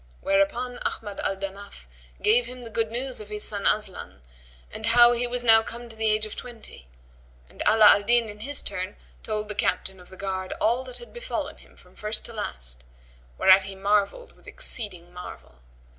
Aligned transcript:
Whereupon 0.19 0.79
Ahmad 0.79 1.19
al 1.19 1.37
Danaf 1.37 1.85
gave 2.23 2.47
him 2.47 2.63
the 2.63 2.71
good 2.71 2.89
news 2.89 3.21
of 3.21 3.29
his 3.29 3.43
son 3.47 3.67
Aslan 3.67 4.23
and 4.71 4.87
how 4.87 5.11
he 5.11 5.27
was 5.27 5.43
now 5.43 5.61
come 5.61 5.87
to 5.87 5.95
the 5.95 6.09
age 6.09 6.25
of 6.25 6.35
twenty: 6.35 6.87
and 7.47 7.61
Ala 7.67 7.85
al 7.85 8.01
Din, 8.01 8.27
in 8.27 8.39
his 8.39 8.63
turn, 8.63 8.95
told 9.21 9.47
the 9.47 9.53
Captain 9.53 9.99
of 9.99 10.09
the 10.09 10.17
Guard 10.17 10.53
all 10.59 10.83
that 10.85 10.97
had 10.97 11.13
befallen 11.13 11.57
him 11.57 11.77
from 11.77 11.95
first 11.95 12.25
to 12.25 12.33
last, 12.33 12.83
whereat 13.37 13.61
he 13.65 13.75
marvelled 13.75 14.35
with 14.35 14.47
exceeding 14.47 15.13
marvel. 15.13 15.59